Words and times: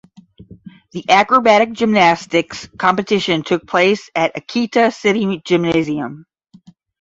The 0.93 1.07
acrobatic 1.11 1.73
gymnastics 1.73 2.67
competition 2.79 3.43
took 3.43 3.67
place 3.67 4.09
at 4.15 4.35
Akita 4.35 4.91
City 4.91 5.43
Gymnasium. 5.45 6.25